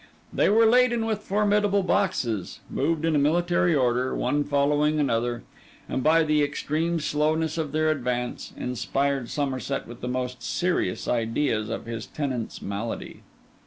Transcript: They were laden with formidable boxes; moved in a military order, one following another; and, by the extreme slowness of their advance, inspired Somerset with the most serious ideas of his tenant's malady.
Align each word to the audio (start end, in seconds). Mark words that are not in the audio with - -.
They 0.33 0.49
were 0.49 0.65
laden 0.65 1.05
with 1.05 1.19
formidable 1.19 1.83
boxes; 1.83 2.59
moved 2.71 3.05
in 3.05 3.15
a 3.15 3.19
military 3.19 3.75
order, 3.75 4.15
one 4.15 4.43
following 4.43 4.99
another; 4.99 5.43
and, 5.87 6.01
by 6.01 6.23
the 6.23 6.41
extreme 6.41 6.99
slowness 6.99 7.55
of 7.55 7.71
their 7.71 7.91
advance, 7.91 8.51
inspired 8.57 9.29
Somerset 9.29 9.85
with 9.87 10.01
the 10.01 10.07
most 10.07 10.41
serious 10.41 11.07
ideas 11.07 11.69
of 11.69 11.85
his 11.85 12.07
tenant's 12.07 12.63
malady. 12.63 13.21